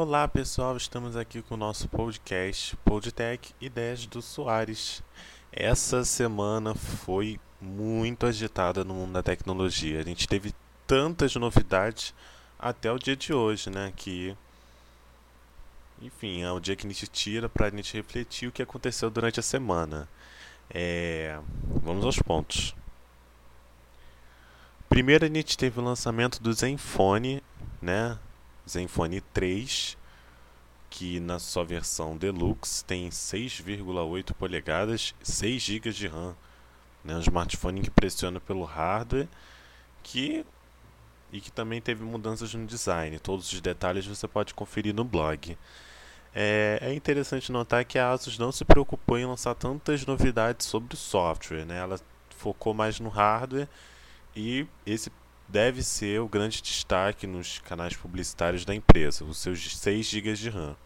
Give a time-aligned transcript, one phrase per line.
[0.00, 5.02] Olá pessoal, estamos aqui com o nosso podcast Podtech Ideias do Soares.
[5.50, 9.98] Essa semana foi muito agitada no mundo da tecnologia.
[9.98, 10.54] A gente teve
[10.86, 12.14] tantas novidades
[12.56, 13.92] até o dia de hoje, né?
[13.96, 14.36] Que,
[16.00, 19.10] enfim, é o dia que a gente tira para a gente refletir o que aconteceu
[19.10, 20.08] durante a semana.
[20.70, 21.40] É...
[21.82, 22.72] Vamos aos pontos.
[24.88, 27.42] Primeiro a gente teve o lançamento do Zenfone,
[27.82, 28.16] né?
[28.68, 29.96] Zenfone 3,
[30.90, 36.36] que na sua versão Deluxe tem 6,8 polegadas, 6 GB de RAM.
[37.04, 37.16] Né?
[37.16, 39.28] Um smartphone que pressiona pelo hardware
[40.02, 40.44] que,
[41.32, 43.18] e que também teve mudanças no design.
[43.18, 45.56] Todos os detalhes você pode conferir no blog.
[46.34, 50.94] É, é interessante notar que a Asus não se preocupou em lançar tantas novidades sobre
[50.94, 51.64] o software.
[51.64, 51.78] Né?
[51.78, 51.98] Ela
[52.30, 53.68] focou mais no hardware
[54.36, 55.10] e esse
[55.48, 60.50] deve ser o grande destaque nos canais publicitários da empresa, os seus 6 GB de
[60.50, 60.76] RAM.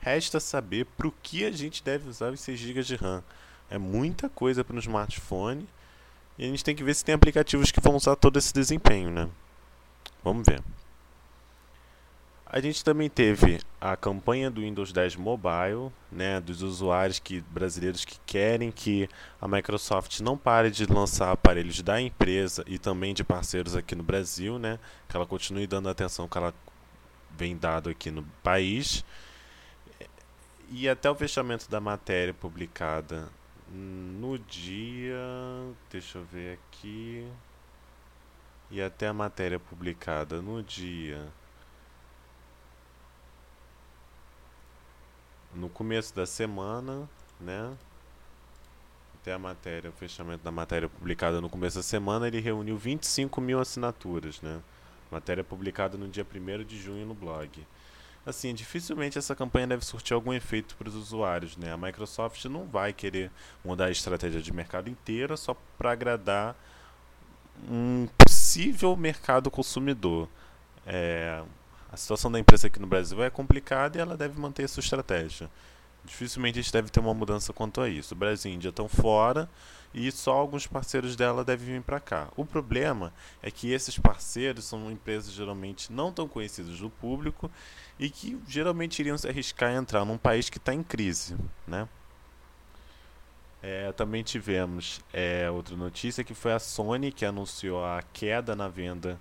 [0.00, 3.22] Resta saber para o que a gente deve usar os 6 GB de RAM.
[3.70, 5.68] É muita coisa para um smartphone
[6.36, 9.10] e a gente tem que ver se tem aplicativos que vão usar todo esse desempenho,
[9.10, 9.28] né?
[10.24, 10.62] Vamos ver.
[12.52, 18.04] A gente também teve a campanha do Windows 10 Mobile, né, dos usuários que, brasileiros
[18.04, 19.08] que querem que
[19.40, 24.02] a Microsoft não pare de lançar aparelhos da empresa e também de parceiros aqui no
[24.02, 26.52] Brasil, né, que ela continue dando a atenção que ela
[27.38, 29.04] vem dado aqui no país.
[30.70, 33.28] E até o fechamento da matéria publicada
[33.72, 35.20] no dia,
[35.88, 37.28] deixa eu ver aqui,
[38.72, 41.28] e até a matéria publicada no dia
[45.54, 47.08] no começo da semana,
[47.40, 47.72] né?
[49.20, 53.40] Até a matéria, o fechamento da matéria publicada no começo da semana, ele reuniu 25
[53.40, 54.60] mil assinaturas, né?
[55.10, 57.66] Matéria publicada no dia 1 de junho no blog.
[58.24, 61.72] Assim, dificilmente essa campanha deve surtir algum efeito para os usuários, né?
[61.72, 63.30] A Microsoft não vai querer
[63.64, 66.54] mudar a estratégia de mercado inteira só para agradar
[67.68, 70.28] um possível mercado consumidor.
[70.86, 71.42] É,
[71.92, 75.50] a situação da empresa aqui no Brasil é complicada e ela deve manter sua estratégia.
[76.04, 78.14] Dificilmente a gente deve ter uma mudança quanto a isso.
[78.14, 79.50] O Brasil e a Índia estão fora
[79.92, 82.28] e só alguns parceiros dela devem vir para cá.
[82.36, 83.12] O problema
[83.42, 87.50] é que esses parceiros são empresas geralmente não tão conhecidas do público
[87.98, 91.36] e que geralmente iriam se arriscar a entrar num país que está em crise,
[91.66, 91.88] né?
[93.62, 98.68] É, também tivemos é, outra notícia que foi a Sony que anunciou a queda na
[98.68, 99.20] venda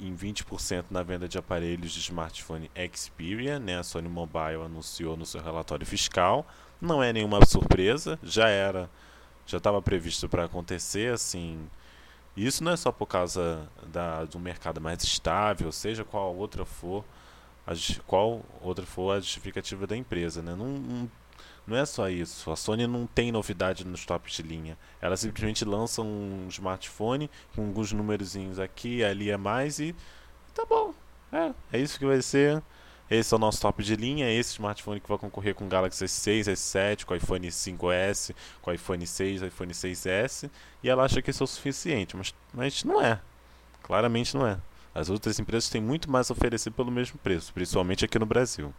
[0.00, 3.78] em 20% na venda de aparelhos de smartphone Xperia, né?
[3.78, 6.46] A Sony Mobile anunciou no seu relatório fiscal.
[6.80, 8.90] Não é nenhuma surpresa, já era,
[9.46, 11.68] já estava previsto para acontecer, assim.
[12.36, 17.04] Isso não é só por causa da, do mercado mais estável, seja qual outra for,
[17.66, 17.72] a,
[18.06, 20.54] qual outra for a justificativa da empresa, né?
[20.54, 21.10] Não, não
[21.66, 22.50] não é só isso.
[22.50, 24.76] A Sony não tem novidade nos tops de linha.
[25.00, 29.94] Ela simplesmente lança um smartphone com alguns númerozinhos aqui ali a mais e
[30.54, 30.94] tá bom.
[31.32, 32.62] É, é isso que vai ser.
[33.10, 34.30] Esse é o nosso top de linha.
[34.30, 38.70] Esse smartphone que vai concorrer com o Galaxy S6, S7, com o iPhone 5S, com
[38.70, 40.50] o iPhone 6, iPhone 6S.
[40.82, 43.20] E ela acha que isso é o suficiente, mas, mas não é.
[43.82, 44.58] Claramente não é.
[44.94, 48.72] As outras empresas têm muito mais a oferecer pelo mesmo preço, principalmente aqui no Brasil.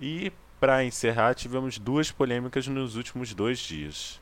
[0.00, 0.32] E
[0.64, 4.18] para encerrar, tivemos duas polêmicas nos últimos dois dias.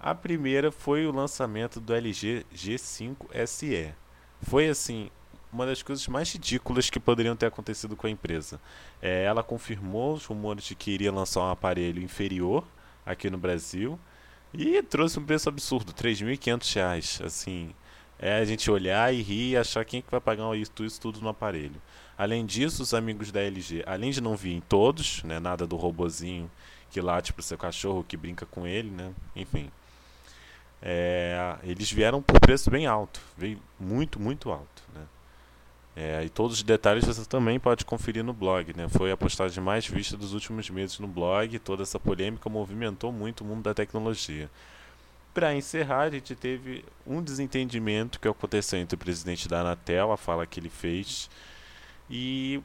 [0.00, 3.14] A primeira foi o lançamento do LG G5
[3.46, 3.94] SE.
[4.42, 5.12] Foi assim
[5.52, 8.60] uma das coisas mais ridículas que poderiam ter acontecido com a empresa.
[9.00, 12.64] É, ela confirmou os rumores de que iria lançar um aparelho inferior
[13.06, 13.96] aqui no Brasil
[14.52, 17.24] e trouxe um preço absurdo, R$ 3.500.
[17.24, 17.72] Assim,
[18.22, 21.00] é a gente olhar e rir e achar quem é que vai pagar isso, isso
[21.00, 21.80] tudo no aparelho.
[22.18, 26.50] Além disso, os amigos da LG, além de não virem todos, né, nada do robozinho
[26.90, 29.70] que late pro seu cachorro, que brinca com ele, né, enfim.
[30.82, 35.06] É, eles vieram por preço bem alto, veio muito, muito alto, né.
[35.96, 38.88] É, e todos os detalhes você também pode conferir no blog, né?
[38.88, 41.58] Foi a postagem mais vista dos últimos meses no blog.
[41.58, 44.48] Toda essa polêmica movimentou muito o mundo da tecnologia.
[45.32, 50.16] Para encerrar, a gente teve um desentendimento que aconteceu entre o presidente da Anatel, a
[50.16, 51.30] fala que ele fez,
[52.08, 52.60] e,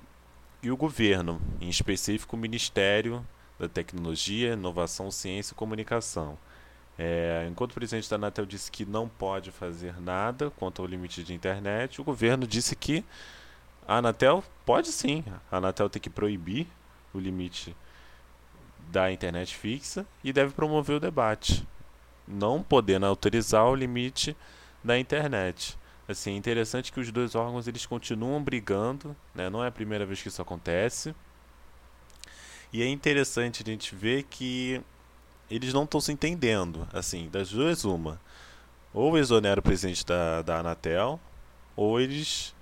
[0.63, 3.25] e o governo, em específico o Ministério
[3.59, 6.38] da Tecnologia, Inovação, Ciência e Comunicação.
[6.97, 11.23] É, enquanto o presidente da Anatel disse que não pode fazer nada quanto ao limite
[11.23, 13.06] de internet, o governo disse que
[13.88, 15.23] a Anatel pode sim.
[15.51, 16.65] A Anatel tem que proibir
[17.13, 17.75] o limite
[18.89, 21.65] da internet fixa e deve promover o debate
[22.27, 24.36] não podendo autorizar o limite
[24.83, 25.77] da internet.
[26.07, 29.50] Assim, é interessante que os dois órgãos eles continuam brigando, né?
[29.50, 31.16] Não é a primeira vez que isso acontece.
[32.72, 34.81] E é interessante a gente ver que
[35.50, 36.88] eles não estão se entendendo.
[36.94, 38.19] Assim, das duas, uma.
[38.94, 41.19] Ou exonera o presidente da, da Anatel,
[41.75, 42.54] ou eles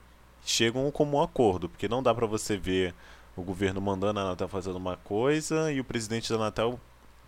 [0.46, 2.94] chegam como um acordo, porque não dá para você ver
[3.36, 6.80] o governo mandando a Anatel fazendo uma coisa e o presidente da Anatel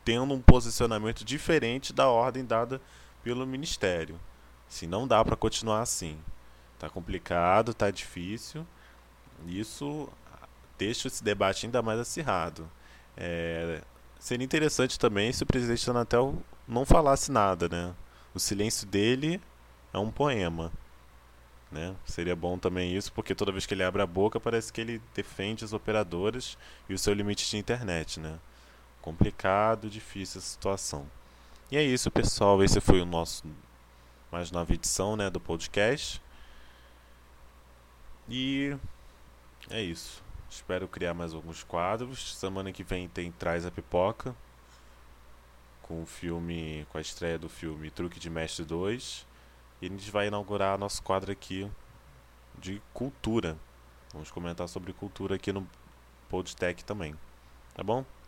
[0.05, 2.79] tendo um posicionamento diferente da ordem dada
[3.23, 4.19] pelo ministério.
[4.69, 6.17] Se não dá para continuar assim.
[6.77, 8.65] Tá complicado, tá difícil.
[9.47, 10.07] Isso
[10.77, 12.69] deixa esse debate ainda mais acirrado.
[13.17, 13.81] É,
[14.19, 16.35] seria interessante também se o presidente Anatel
[16.67, 17.93] não falasse nada, né?
[18.33, 19.41] O silêncio dele
[19.91, 20.71] é um poema.
[21.71, 21.95] Né?
[22.05, 25.01] Seria bom também isso, porque toda vez que ele abre a boca parece que ele
[25.15, 26.57] defende as operadoras
[26.87, 28.37] e o seu limite de internet, né?
[29.05, 31.05] Complicado, difícil a situação.
[31.71, 32.63] E é isso, pessoal.
[32.63, 33.45] Esse foi o nosso
[34.31, 36.19] mais nova edição, né, do podcast.
[38.27, 38.75] E
[39.69, 40.23] é isso.
[40.49, 42.35] Espero criar mais alguns quadros.
[42.35, 44.35] Semana que vem tem Traz a Pipoca.
[45.83, 46.87] Com o filme.
[46.91, 49.27] Com a estreia do filme Truque de Mestre 2.
[49.83, 51.69] E a gente vai inaugurar nosso quadro aqui
[52.57, 53.55] de cultura.
[54.11, 55.69] Vamos comentar sobre cultura aqui no
[56.27, 57.15] Podtech também.
[57.75, 58.03] Tá bom?